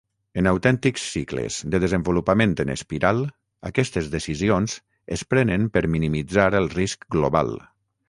[0.41, 3.21] En autèntics cicles de desenvolupament en espiral,
[3.73, 4.77] aquestes decisions
[5.19, 7.59] es prenen per minimitzar el risc global.